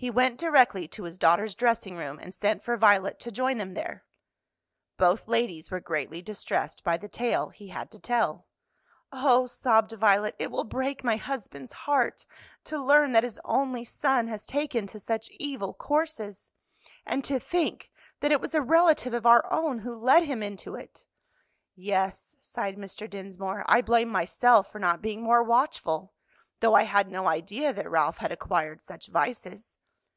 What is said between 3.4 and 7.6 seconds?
them there. Both ladies were greatly distressed by the tale